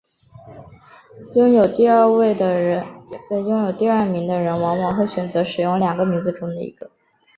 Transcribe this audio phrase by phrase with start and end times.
[1.35, 2.51] 拥有第二名的
[4.39, 6.89] 人往往会选择使用两个名字中的一个。